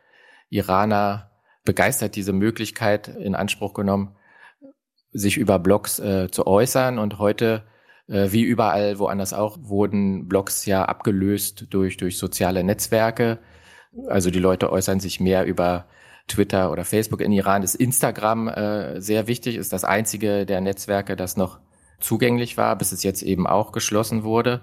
Iraner 0.49 1.31
begeistert 1.65 2.17
diese 2.17 2.33
Möglichkeit 2.33 3.09
in 3.09 3.35
Anspruch 3.35 3.75
genommen, 3.75 4.17
sich 5.13 5.37
über 5.37 5.59
Blogs 5.59 5.99
äh, 5.99 6.31
zu 6.31 6.47
äußern. 6.47 6.99
Und 6.99 7.19
heute, 7.19 7.65
äh, 8.09 8.33
wie 8.33 8.43
überall 8.43 8.99
woanders 8.99 9.35
auch, 9.35 9.59
wurden 9.61 10.29
Blogs 10.29 10.65
ja 10.65 10.87
abgelöst 10.87 11.67
durch, 11.69 11.99
durch 11.99 12.17
soziale 12.17 12.65
Netzwerke. 12.65 13.39
Also 14.09 14.31
die 14.31 14.39
Leute 14.39 14.73
äußern 14.73 14.99
sich 14.99 15.21
mehr 15.21 15.45
über 15.45 15.89
Twitter 16.27 16.73
oder 16.73 16.87
Facebook. 16.87 17.21
In 17.21 17.33
Iran 17.33 17.63
ist 17.63 17.75
Instagram 17.75 18.49
äh, 18.49 19.01
sehr 19.01 19.27
wichtig, 19.27 19.57
ist 19.57 19.75
das 19.75 19.85
einzige 19.85 20.47
der 20.47 20.63
Netzwerke, 20.63 21.17
das 21.17 21.37
noch 21.37 21.59
zugänglich 21.99 22.57
war, 22.57 22.77
bis 22.77 22.93
es 22.93 23.03
jetzt 23.03 23.23
eben 23.23 23.47
auch 23.47 23.73
geschlossen 23.73 24.23
wurde. 24.23 24.63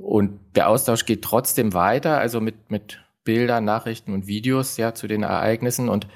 Und 0.00 0.40
der 0.56 0.68
Austausch 0.68 1.04
geht 1.04 1.22
trotzdem 1.22 1.74
weiter, 1.74 2.18
also 2.18 2.40
mit, 2.40 2.70
mit 2.70 3.00
Bildern, 3.24 3.64
Nachrichten 3.64 4.14
und 4.14 4.26
Videos 4.26 4.76
ja 4.76 4.94
zu 4.94 5.06
den 5.06 5.22
Ereignissen. 5.22 5.88
Und 5.88 6.06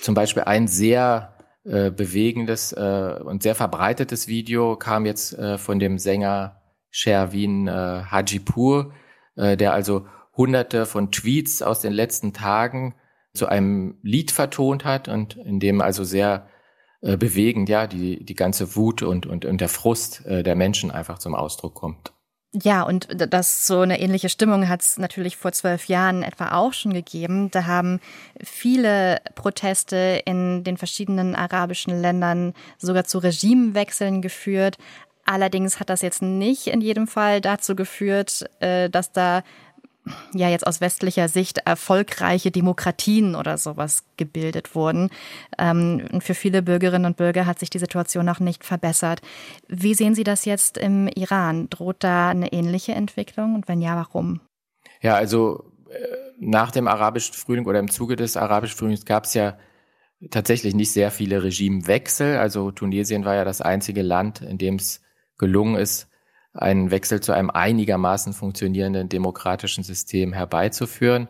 zum 0.00 0.14
Beispiel 0.14 0.44
ein 0.44 0.68
sehr 0.68 1.34
äh, 1.64 1.90
bewegendes 1.90 2.72
äh, 2.72 3.20
und 3.22 3.42
sehr 3.42 3.54
verbreitetes 3.54 4.28
Video 4.28 4.76
kam 4.76 5.04
jetzt 5.04 5.34
äh, 5.34 5.58
von 5.58 5.78
dem 5.78 5.98
Sänger 5.98 6.60
Sherwin 6.90 7.68
äh, 7.68 7.70
Hajipur, 8.10 8.92
äh, 9.36 9.56
der 9.56 9.74
also 9.74 10.06
hunderte 10.36 10.86
von 10.86 11.12
Tweets 11.12 11.60
aus 11.60 11.80
den 11.80 11.92
letzten 11.92 12.32
Tagen 12.32 12.94
zu 13.34 13.46
einem 13.46 13.98
Lied 14.02 14.30
vertont 14.30 14.84
hat 14.84 15.08
und 15.08 15.36
in 15.36 15.60
dem 15.60 15.80
also 15.80 16.02
sehr 16.02 16.48
äh, 17.02 17.16
bewegend 17.16 17.68
ja 17.68 17.86
die, 17.86 18.24
die 18.24 18.34
ganze 18.34 18.74
Wut 18.76 19.02
und, 19.02 19.26
und, 19.26 19.44
und 19.44 19.60
der 19.60 19.68
Frust 19.68 20.24
äh, 20.26 20.42
der 20.42 20.56
Menschen 20.56 20.90
einfach 20.90 21.18
zum 21.18 21.34
Ausdruck 21.34 21.74
kommt. 21.74 22.12
Ja, 22.52 22.82
und 22.82 23.06
das 23.32 23.68
so 23.68 23.80
eine 23.80 24.00
ähnliche 24.00 24.28
Stimmung 24.28 24.68
hat 24.68 24.82
es 24.82 24.98
natürlich 24.98 25.36
vor 25.36 25.52
zwölf 25.52 25.86
Jahren 25.86 26.24
etwa 26.24 26.50
auch 26.50 26.72
schon 26.72 26.92
gegeben. 26.92 27.48
Da 27.52 27.66
haben 27.66 28.00
viele 28.42 29.20
Proteste 29.36 30.20
in 30.24 30.64
den 30.64 30.76
verschiedenen 30.76 31.36
arabischen 31.36 32.00
Ländern 32.00 32.54
sogar 32.76 33.04
zu 33.04 33.18
Regimewechseln 33.18 34.20
geführt. 34.20 34.78
Allerdings 35.24 35.78
hat 35.78 35.90
das 35.90 36.02
jetzt 36.02 36.22
nicht 36.22 36.66
in 36.66 36.80
jedem 36.80 37.06
Fall 37.06 37.40
dazu 37.40 37.76
geführt, 37.76 38.44
äh, 38.58 38.90
dass 38.90 39.12
da 39.12 39.44
ja 40.32 40.48
jetzt 40.48 40.66
aus 40.66 40.80
westlicher 40.80 41.28
Sicht 41.28 41.58
erfolgreiche 41.58 42.50
Demokratien 42.50 43.34
oder 43.34 43.58
sowas 43.58 44.04
gebildet 44.16 44.74
wurden. 44.74 45.10
Ähm, 45.58 46.20
für 46.20 46.34
viele 46.34 46.62
Bürgerinnen 46.62 47.06
und 47.06 47.16
Bürger 47.16 47.46
hat 47.46 47.58
sich 47.58 47.70
die 47.70 47.78
Situation 47.78 48.24
noch 48.24 48.40
nicht 48.40 48.64
verbessert. 48.64 49.20
Wie 49.68 49.94
sehen 49.94 50.14
Sie 50.14 50.24
das 50.24 50.44
jetzt 50.44 50.78
im 50.78 51.08
Iran? 51.08 51.68
Droht 51.70 52.02
da 52.04 52.30
eine 52.30 52.52
ähnliche 52.52 52.92
Entwicklung 52.92 53.54
und 53.54 53.68
wenn 53.68 53.80
ja, 53.80 53.96
warum? 53.96 54.40
Ja, 55.02 55.14
also 55.14 55.72
äh, 55.90 55.96
nach 56.38 56.70
dem 56.70 56.88
arabischen 56.88 57.34
Frühling 57.34 57.66
oder 57.66 57.78
im 57.78 57.90
Zuge 57.90 58.16
des 58.16 58.36
arabischen 58.36 58.76
Frühlings 58.76 59.04
gab 59.04 59.24
es 59.24 59.34
ja 59.34 59.58
tatsächlich 60.30 60.74
nicht 60.74 60.92
sehr 60.92 61.10
viele 61.10 61.42
Regimewechsel. 61.42 62.36
Also 62.36 62.70
Tunesien 62.70 63.24
war 63.24 63.34
ja 63.34 63.44
das 63.44 63.60
einzige 63.60 64.02
Land, 64.02 64.42
in 64.42 64.58
dem 64.58 64.76
es 64.76 65.00
gelungen 65.38 65.76
ist, 65.76 66.09
einen 66.52 66.90
Wechsel 66.90 67.20
zu 67.20 67.32
einem 67.32 67.50
einigermaßen 67.50 68.32
funktionierenden 68.32 69.08
demokratischen 69.08 69.84
System 69.84 70.32
herbeizuführen. 70.32 71.28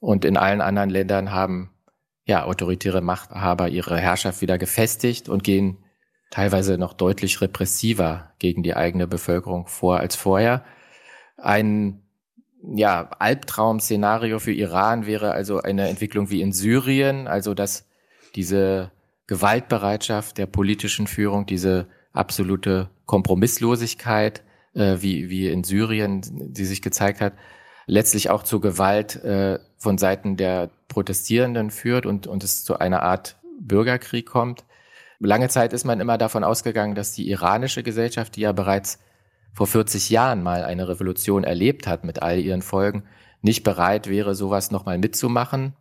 Und 0.00 0.24
in 0.24 0.36
allen 0.36 0.60
anderen 0.60 0.90
Ländern 0.90 1.32
haben 1.32 1.70
ja 2.24 2.44
autoritäre 2.44 3.00
Machthaber 3.00 3.68
ihre 3.68 3.98
Herrschaft 3.98 4.40
wieder 4.40 4.58
gefestigt 4.58 5.28
und 5.28 5.42
gehen 5.42 5.78
teilweise 6.30 6.78
noch 6.78 6.92
deutlich 6.92 7.40
repressiver 7.40 8.32
gegen 8.38 8.62
die 8.62 8.76
eigene 8.76 9.06
Bevölkerung 9.06 9.66
vor 9.66 9.98
als 9.98 10.14
vorher. 10.14 10.64
Ein 11.36 12.02
ja, 12.62 13.10
Albtraum-Szenario 13.18 14.38
für 14.38 14.52
Iran 14.52 15.06
wäre 15.06 15.32
also 15.32 15.60
eine 15.60 15.88
Entwicklung 15.88 16.30
wie 16.30 16.42
in 16.42 16.52
Syrien, 16.52 17.26
also 17.26 17.54
dass 17.54 17.88
diese 18.34 18.92
Gewaltbereitschaft 19.26 20.38
der 20.38 20.46
politischen 20.46 21.06
Führung, 21.06 21.46
diese 21.46 21.88
absolute 22.12 22.90
Kompromisslosigkeit 23.06 24.42
äh, 24.74 24.96
wie, 25.00 25.30
wie 25.30 25.48
in 25.48 25.64
Syrien, 25.64 26.22
die 26.24 26.64
sich 26.64 26.82
gezeigt 26.82 27.20
hat, 27.20 27.34
letztlich 27.86 28.30
auch 28.30 28.42
zu 28.42 28.60
Gewalt 28.60 29.16
äh, 29.24 29.58
von 29.76 29.98
Seiten 29.98 30.36
der 30.36 30.70
Protestierenden 30.88 31.70
führt 31.70 32.06
und, 32.06 32.26
und 32.26 32.44
es 32.44 32.64
zu 32.64 32.78
einer 32.78 33.02
Art 33.02 33.36
Bürgerkrieg 33.60 34.26
kommt. 34.26 34.64
Lange 35.18 35.48
Zeit 35.48 35.72
ist 35.72 35.84
man 35.84 36.00
immer 36.00 36.16
davon 36.16 36.44
ausgegangen, 36.44 36.94
dass 36.94 37.12
die 37.12 37.30
iranische 37.30 37.82
Gesellschaft, 37.82 38.36
die 38.36 38.42
ja 38.42 38.52
bereits 38.52 38.98
vor 39.52 39.66
40 39.66 40.10
Jahren 40.10 40.42
mal 40.42 40.64
eine 40.64 40.88
Revolution 40.88 41.44
erlebt 41.44 41.86
hat 41.86 42.04
mit 42.04 42.22
all 42.22 42.38
ihren 42.38 42.62
Folgen, 42.62 43.04
nicht 43.42 43.64
bereit 43.64 44.08
wäre, 44.08 44.34
sowas 44.34 44.70
nochmal 44.70 44.98
mitzumachen. 44.98 45.74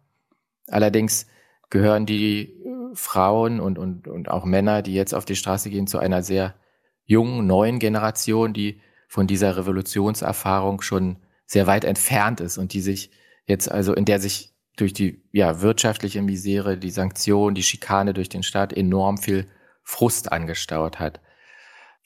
Allerdings 0.67 1.27
gehören 1.69 2.05
die 2.05 2.55
Frauen 2.93 3.59
und, 3.59 3.77
und, 3.77 4.07
und 4.07 4.29
auch 4.29 4.45
Männer, 4.45 4.81
die 4.81 4.93
jetzt 4.93 5.13
auf 5.13 5.25
die 5.25 5.35
Straße 5.35 5.69
gehen, 5.69 5.87
zu 5.87 5.99
einer 5.99 6.23
sehr 6.23 6.55
jungen, 7.09 7.47
neuen 7.47 7.79
Generation, 7.79 8.53
die 8.53 8.81
von 9.07 9.25
dieser 9.25 9.57
Revolutionserfahrung 9.57 10.81
schon 10.81 11.17
sehr 11.47 11.65
weit 11.65 11.83
entfernt 11.83 12.39
ist 12.39 12.59
und 12.59 12.73
die 12.73 12.81
sich 12.81 13.09
jetzt 13.47 13.69
also, 13.71 13.95
in 13.95 14.05
der 14.05 14.19
sich 14.19 14.53
durch 14.77 14.93
die 14.93 15.23
ja, 15.31 15.61
wirtschaftliche 15.61 16.21
Misere, 16.21 16.77
die 16.77 16.91
Sanktionen, 16.91 17.55
die 17.55 17.63
Schikane 17.63 18.13
durch 18.13 18.29
den 18.29 18.43
Staat 18.43 18.73
enorm 18.73 19.17
viel 19.17 19.47
Frust 19.83 20.31
angestaut 20.31 20.99
hat. 20.99 21.19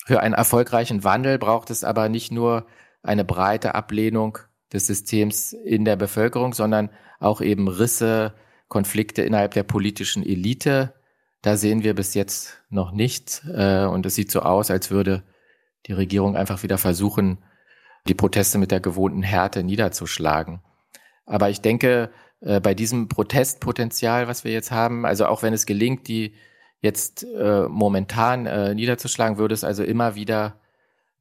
Für 0.05 0.21
einen 0.21 0.33
erfolgreichen 0.33 1.03
Wandel 1.03 1.37
braucht 1.37 1.69
es 1.69 1.83
aber 1.83 2.07
nicht 2.07 2.31
nur 2.31 2.65
eine 3.03 3.25
breite 3.25 3.75
Ablehnung 3.75 4.37
des 4.71 4.87
Systems 4.87 5.51
in 5.51 5.83
der 5.83 5.97
Bevölkerung, 5.97 6.53
sondern 6.53 6.89
auch 7.19 7.41
eben 7.41 7.67
Risse, 7.67 8.33
Konflikte 8.69 9.21
innerhalb 9.23 9.53
der 9.53 9.63
politischen 9.63 10.25
Elite, 10.25 10.93
da 11.43 11.57
sehen 11.57 11.83
wir 11.83 11.93
bis 11.93 12.15
jetzt 12.15 12.61
noch 12.69 12.91
nichts. 12.91 13.43
Äh, 13.47 13.85
und 13.85 14.05
es 14.07 14.15
sieht 14.15 14.31
so 14.31 14.41
aus, 14.41 14.71
als 14.71 14.89
würde 14.89 15.23
die 15.85 15.93
Regierung 15.93 16.35
einfach 16.35 16.63
wieder 16.63 16.77
versuchen, 16.79 17.43
die 18.07 18.13
Proteste 18.13 18.57
mit 18.57 18.71
der 18.71 18.79
gewohnten 18.79 19.21
Härte 19.21 19.61
niederzuschlagen. 19.61 20.61
Aber 21.25 21.49
ich 21.49 21.61
denke, 21.61 22.11
äh, 22.39 22.61
bei 22.61 22.73
diesem 22.73 23.09
Protestpotenzial, 23.09 24.27
was 24.27 24.45
wir 24.45 24.53
jetzt 24.53 24.71
haben, 24.71 25.05
also 25.05 25.25
auch 25.25 25.43
wenn 25.43 25.53
es 25.53 25.65
gelingt, 25.65 26.07
die 26.07 26.33
jetzt 26.79 27.23
äh, 27.23 27.67
momentan 27.67 28.45
äh, 28.45 28.73
niederzuschlagen, 28.73 29.37
würde 29.37 29.53
es 29.53 29.65
also 29.65 29.83
immer 29.83 30.15
wieder 30.15 30.59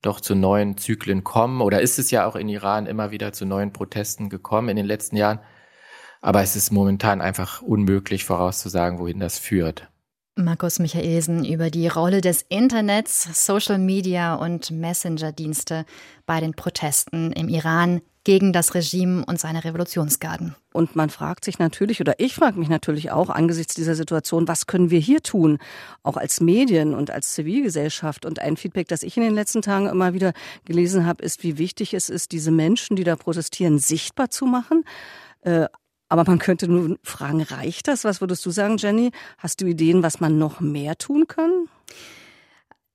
doch 0.03 0.21
zu 0.21 0.37
neuen 0.37 0.77
Zyklen 0.77 1.25
kommen. 1.25 1.61
Oder 1.61 1.81
ist 1.81 1.99
es 1.99 2.13
ja 2.13 2.27
auch 2.27 2.37
in 2.37 2.49
Iran 2.49 2.87
immer 2.87 3.11
wieder 3.11 3.33
zu 3.33 3.45
neuen 3.45 3.73
Protesten 3.73 4.29
gekommen 4.29 4.69
in 4.69 4.77
den 4.77 4.87
letzten 4.87 5.17
Jahren. 5.17 5.41
Aber 6.21 6.43
es 6.43 6.55
ist 6.55 6.71
momentan 6.71 7.21
einfach 7.21 7.61
unmöglich 7.63 8.25
vorauszusagen, 8.25 9.01
wohin 9.01 9.19
das 9.19 9.39
führt. 9.39 9.92
Markus 10.35 10.79
Michaelsen 10.79 11.45
über 11.45 11.71
die 11.71 11.89
Rolle 11.89 12.23
des 12.23 12.45
Internets, 12.49 13.47
Social 13.47 13.79
Media 13.79 14.35
und 14.35 14.71
Messenger-Dienste 14.71 15.85
bei 16.25 16.41
den 16.41 16.55
Protesten 16.55 17.33
im 17.33 17.49
Iran. 17.49 18.01
gegen 18.25 18.53
das 18.53 18.75
Regime 18.75 19.25
und 19.25 19.41
seine 19.41 19.65
Revolutionsgarden. 19.65 20.55
Und 20.73 20.95
man 20.95 21.11
fragt 21.11 21.45
sich 21.45 21.59
natürlich, 21.59 22.01
oder 22.01 22.15
ich 22.19 22.35
frage 22.35 22.59
mich 22.59 22.69
natürlich 22.69 23.11
auch 23.11 23.31
angesichts 23.31 23.75
dieser 23.75 23.95
Situation, 23.95 24.47
was 24.47 24.67
können 24.67 24.91
wir 24.91 25.01
hier 25.01 25.23
tun, 25.23 25.59
auch 26.03 26.17
als 26.17 26.41
Medien 26.41 26.95
und 26.95 27.11
als 27.11 27.35
Zivilgesellschaft. 27.35 28.25
Und 28.25 28.39
ein 28.39 28.57
Feedback, 28.57 28.89
das 28.89 29.03
ich 29.03 29.17
in 29.17 29.25
den 29.25 29.35
letzten 29.35 29.63
Tagen 29.63 29.89
immer 29.89 30.15
wieder 30.15 30.33
gelesen 30.65 31.05
habe, 31.05 31.25
ist, 31.25 31.43
wie 31.43 31.59
wichtig 31.59 31.95
es 31.95 32.09
ist, 32.09 32.33
diese 32.33 32.53
Menschen, 32.53 32.97
die 32.97 33.05
da 33.05 33.17
protestieren, 33.17 33.79
sichtbar 33.79 34.31
zu 34.31 34.47
machen. 34.47 34.85
Aber 36.13 36.25
man 36.27 36.39
könnte 36.39 36.69
nun 36.69 36.99
fragen, 37.03 37.41
reicht 37.41 37.89
das? 37.89 38.05
Was 38.05 38.21
würdest 38.21 38.45
du 38.45 38.51
sagen, 38.51 38.77
Jenny? 38.77 39.13
Hast 39.39 39.63
du 39.63 39.65
Ideen, 39.65 40.03
was 40.03 40.21
man 40.21 40.37
noch 40.37 40.61
mehr 40.61 40.99
tun 40.99 41.27
kann? 41.27 41.71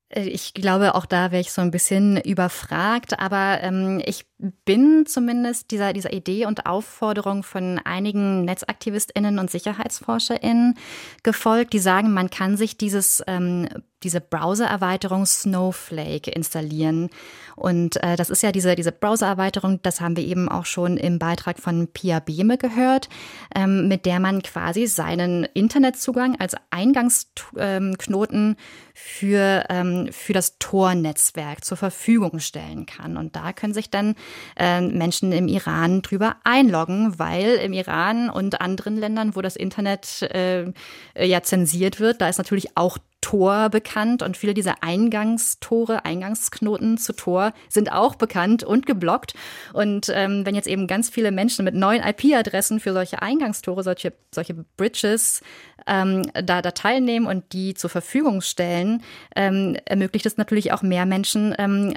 Äh, 0.09 0.27
ich 0.27 0.53
glaube, 0.53 0.93
auch 0.93 1.07
da 1.07 1.31
wäre 1.31 1.41
ich 1.41 1.51
so 1.51 1.63
ein 1.63 1.71
bisschen 1.71 2.17
überfragt, 2.17 3.19
aber 3.19 3.57
ähm, 3.63 3.99
ich 4.05 4.27
bin 4.39 5.05
zumindest 5.07 5.71
dieser, 5.71 5.93
dieser 5.93 6.13
Idee 6.13 6.45
und 6.45 6.67
Aufforderung 6.67 7.41
von 7.41 7.79
einigen 7.83 8.45
NetzaktivistInnen 8.45 9.39
und 9.39 9.49
SicherheitsforscherInnen 9.49 10.75
gefolgt, 11.23 11.73
die 11.73 11.79
sagen, 11.79 12.13
man 12.13 12.29
kann 12.29 12.55
sich 12.55 12.77
dieses, 12.77 13.23
ähm, 13.25 13.67
diese 14.03 14.21
Browser-Erweiterung 14.21 15.25
Snowflake 15.25 16.29
installieren. 16.29 17.09
Und 17.55 18.01
äh, 18.03 18.15
das 18.15 18.29
ist 18.29 18.43
ja 18.43 18.51
diese, 18.51 18.75
diese 18.75 18.91
Browser-Erweiterung, 18.91 19.81
das 19.81 20.01
haben 20.01 20.15
wir 20.15 20.23
eben 20.23 20.49
auch 20.49 20.65
schon 20.65 20.97
im 20.97 21.17
Beitrag 21.17 21.57
von 21.59 21.87
Pia 21.87 22.19
Behme 22.19 22.59
gehört, 22.59 23.09
ähm, 23.55 23.87
mit 23.87 24.05
der 24.05 24.19
man 24.19 24.43
quasi 24.43 24.85
seinen 24.85 25.45
Internetzugang 25.45 26.39
als 26.39 26.55
Eingangsknoten 26.69 28.55
für, 28.93 29.65
ähm, 29.69 30.09
für 30.11 30.33
das 30.33 30.59
Tor-Netzwerk 30.59 31.65
zur 31.65 31.77
Verfügung 31.77 32.39
stellen 32.39 32.85
kann. 32.85 33.17
Und 33.17 33.35
da 33.35 33.51
können 33.51 33.73
sich 33.73 33.89
dann 33.89 34.13
äh, 34.57 34.81
Menschen 34.81 35.31
im 35.31 35.47
Iran 35.47 36.01
drüber 36.01 36.37
einloggen, 36.43 37.19
weil 37.19 37.55
im 37.55 37.73
Iran 37.73 38.29
und 38.29 38.61
anderen 38.61 38.97
Ländern, 38.97 39.35
wo 39.35 39.41
das 39.41 39.55
Internet 39.55 40.21
äh, 40.33 40.71
ja 41.19 41.43
zensiert 41.43 41.99
wird, 41.99 42.21
da 42.21 42.29
ist 42.29 42.37
natürlich 42.37 42.75
auch 42.75 42.97
Tor 43.21 43.69
bekannt 43.69 44.21
und 44.21 44.37
viele 44.37 44.53
dieser 44.53 44.83
Eingangstore, 44.83 46.05
Eingangsknoten 46.05 46.97
zu 46.97 47.13
Tor 47.13 47.51
sind 47.67 47.91
auch 47.91 48.15
bekannt 48.15 48.63
und 48.63 48.85
geblockt. 48.85 49.33
Und 49.73 50.09
ähm, 50.13 50.45
wenn 50.45 50.55
jetzt 50.55 50.67
eben 50.67 50.87
ganz 50.87 51.09
viele 51.09 51.31
Menschen 51.31 51.65
mit 51.65 51.75
neuen 51.75 52.03
IP-Adressen 52.03 52.79
für 52.79 52.93
solche 52.93 53.21
Eingangstore, 53.21 53.83
solche, 53.83 54.13
solche 54.31 54.53
Bridges 54.77 55.41
ähm, 55.87 56.29
da, 56.33 56.61
da 56.61 56.71
teilnehmen 56.71 57.25
und 57.25 57.51
die 57.53 57.73
zur 57.73 57.89
Verfügung 57.89 58.41
stellen, 58.41 59.03
ähm, 59.35 59.75
ermöglicht 59.85 60.25
es 60.25 60.37
natürlich 60.37 60.71
auch 60.71 60.83
mehr 60.83 61.05
Menschen, 61.05 61.55
ähm, 61.57 61.95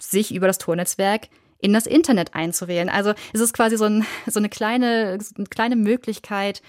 sich 0.00 0.34
über 0.34 0.46
das 0.46 0.58
Tornetzwerk 0.58 1.28
in 1.64 1.72
das 1.72 1.86
Internet 1.86 2.34
einzuwählen. 2.34 2.90
Also 2.90 3.14
es 3.32 3.40
ist 3.40 3.54
quasi 3.54 3.78
so, 3.78 3.86
ein, 3.86 4.04
so 4.26 4.38
eine, 4.38 4.50
kleine, 4.50 5.18
eine 5.36 5.46
kleine 5.46 5.76
Möglichkeit, 5.76 6.60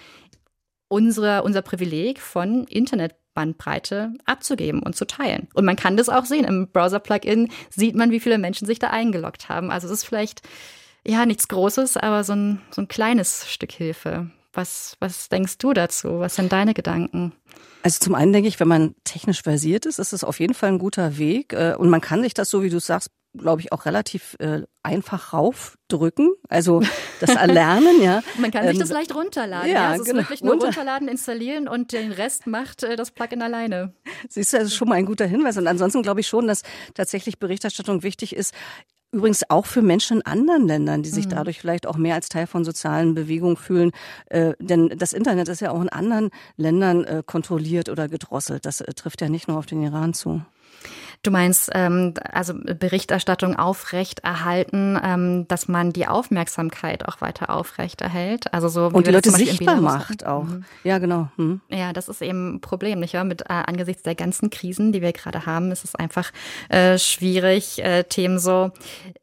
unsere, 0.87 1.43
unser 1.43 1.61
Privileg 1.61 2.21
von 2.21 2.63
Internetbandbreite 2.63 4.13
abzugeben 4.23 4.81
und 4.81 4.95
zu 4.95 5.05
teilen. 5.05 5.49
Und 5.53 5.65
man 5.65 5.75
kann 5.75 5.97
das 5.97 6.07
auch 6.07 6.23
sehen. 6.23 6.45
Im 6.45 6.69
Browser-Plugin 6.69 7.49
sieht 7.69 7.95
man, 7.95 8.09
wie 8.11 8.21
viele 8.21 8.37
Menschen 8.37 8.65
sich 8.65 8.79
da 8.79 8.87
eingeloggt 8.87 9.49
haben. 9.49 9.69
Also 9.69 9.87
es 9.87 9.93
ist 9.93 10.05
vielleicht, 10.05 10.43
ja, 11.05 11.25
nichts 11.25 11.49
Großes, 11.49 11.97
aber 11.97 12.23
so 12.23 12.31
ein, 12.31 12.61
so 12.71 12.81
ein 12.81 12.87
kleines 12.87 13.51
Stück 13.51 13.73
Hilfe. 13.73 14.31
Was, 14.53 14.95
was 15.01 15.27
denkst 15.27 15.57
du 15.57 15.73
dazu? 15.73 16.19
Was 16.19 16.37
sind 16.37 16.53
deine 16.53 16.73
Gedanken? 16.73 17.33
Also 17.83 17.99
zum 17.99 18.15
einen 18.15 18.31
denke 18.31 18.47
ich, 18.47 18.61
wenn 18.61 18.69
man 18.69 18.95
technisch 19.03 19.41
versiert 19.41 19.85
ist, 19.85 19.99
ist 19.99 20.13
es 20.13 20.23
auf 20.23 20.39
jeden 20.39 20.53
Fall 20.53 20.69
ein 20.69 20.79
guter 20.79 21.17
Weg. 21.17 21.51
Äh, 21.51 21.75
und 21.77 21.89
man 21.89 21.99
kann 21.99 22.23
sich 22.23 22.33
das, 22.33 22.49
so 22.49 22.63
wie 22.63 22.69
du 22.69 22.79
sagst, 22.79 23.09
glaube 23.38 23.62
ich, 23.62 23.72
auch 23.72 23.86
relativ 23.86 24.36
äh, 24.39 24.62
einfach 24.84 25.34
raufdrücken. 25.34 26.34
Also 26.50 26.82
das 27.20 27.32
Erlernen, 27.32 28.01
ja. 28.01 28.22
Man 28.38 28.51
kann 28.51 28.68
sich 28.68 28.77
das 28.77 28.89
ähm, 28.89 28.96
leicht 28.96 29.15
runterladen. 29.15 29.70
Ja, 29.70 29.75
ja. 29.75 29.89
Also 29.89 30.04
genau. 30.04 30.18
es 30.18 30.24
ist 30.24 30.30
wirklich 30.30 30.44
nur 30.44 30.54
Runter 30.54 30.68
runterladen, 30.68 31.08
installieren 31.08 31.68
und 31.68 31.92
den 31.92 32.12
Rest 32.12 32.48
macht 32.48 32.84
äh, 32.84 32.96
das 32.96 33.12
Plugin 33.12 33.42
alleine. 33.42 33.94
Siehst 34.30 34.54
du, 34.54 34.58
das 34.58 34.68
ist 34.68 34.75
schon 34.75 34.89
mal 34.89 34.96
ein 34.96 35.06
guter 35.06 35.25
Hinweis. 35.25 35.58
Und 35.58 35.68
ansonsten 35.68 36.01
glaube 36.01 36.20
ich 36.20 36.27
schon, 36.27 36.48
dass 36.48 36.63
tatsächlich 36.94 37.39
Berichterstattung 37.39 38.04
wichtig 38.04 38.36
ist. 38.36 38.54
Übrigens 39.12 39.50
auch 39.50 39.65
für 39.65 39.82
Menschen 39.82 40.18
in 40.18 40.25
anderen 40.25 40.68
Ländern, 40.68 41.01
die 41.01 41.10
sich 41.10 41.25
mhm. 41.25 41.30
dadurch 41.30 41.60
vielleicht 41.60 41.88
auch 41.88 41.96
mehr 41.96 42.15
als 42.15 42.27
Teil 42.27 42.48
von 42.48 42.65
sozialen 42.65 43.15
Bewegungen 43.15 43.56
fühlen. 43.56 43.92
Äh, 44.25 44.54
denn 44.60 44.89
das 44.89 45.13
Internet 45.13 45.48
ist 45.48 45.62
ja 45.62 45.72
auch 45.72 45.82
in 45.82 45.88
anderen 45.88 46.32
Ländern 46.58 47.06
äh, 47.06 47.24
kontrolliert 47.25 47.88
oder 47.88 48.10
gedrosselt. 48.10 48.65
Das 48.65 48.82
äh, 48.82 48.94
trifft 48.94 49.21
ja 49.21 49.30
nicht 49.30 49.48
nur 49.48 49.58
auf 49.58 49.67
den 49.67 49.82
Iran 49.82 50.13
zu. 50.13 50.41
Du 51.25 51.31
meinst 51.31 51.71
ähm, 51.73 52.13
also 52.31 52.53
Berichterstattung 52.53 53.55
aufrecht 53.55 54.19
erhalten, 54.19 54.99
ähm, 55.03 55.47
dass 55.47 55.67
man 55.67 55.91
die 55.91 56.05
Aufmerksamkeit 56.05 57.07
auch 57.07 57.19
weiter 57.19 57.49
aufrecht 57.49 58.01
erhält. 58.01 58.53
Also 58.53 58.67
so 58.67 58.91
wie 58.91 58.95
und 58.97 59.07
die 59.07 59.11
Leute 59.11 59.31
sichtbar 59.31 59.81
macht 59.81 60.23
auch. 60.23 60.43
Mhm. 60.43 60.65
Ja, 60.83 60.99
genau. 60.99 61.31
Mhm. 61.38 61.61
Ja, 61.69 61.93
das 61.93 62.09
ist 62.09 62.21
eben 62.21 62.57
ein 62.57 62.61
Problem, 62.61 62.99
nicht 62.99 63.15
wahr? 63.15 63.23
Mit 63.23 63.41
äh, 63.41 63.45
angesichts 63.47 64.03
der 64.03 64.13
ganzen 64.13 64.51
Krisen, 64.51 64.91
die 64.91 65.01
wir 65.01 65.13
gerade 65.13 65.47
haben, 65.47 65.71
ist 65.71 65.83
es 65.83 65.95
einfach 65.95 66.31
äh, 66.69 66.99
schwierig, 66.99 67.83
äh, 67.83 68.03
Themen 68.03 68.38
so 68.38 68.69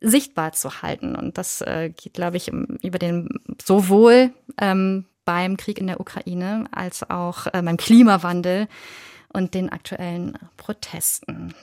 sichtbar 0.00 0.50
zu 0.54 0.82
halten. 0.82 1.14
Und 1.14 1.38
das 1.38 1.60
äh, 1.60 1.90
geht, 1.96 2.14
glaube 2.14 2.36
ich, 2.36 2.48
über 2.48 2.98
den 2.98 3.28
sowohl 3.64 4.32
ähm, 4.60 5.04
beim 5.24 5.56
Krieg 5.56 5.78
in 5.78 5.86
der 5.86 6.00
Ukraine 6.00 6.64
als 6.72 7.08
auch 7.08 7.46
äh, 7.46 7.62
beim 7.62 7.76
Klimawandel 7.76 8.66
und 9.32 9.54
den 9.54 9.68
aktuellen 9.68 10.36
Protesten. 10.56 11.54